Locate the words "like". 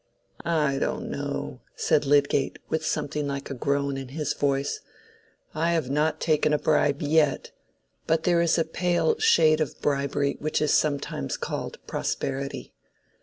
3.27-3.51